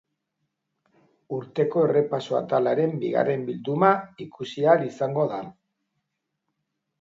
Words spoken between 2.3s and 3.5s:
atalaren bigarren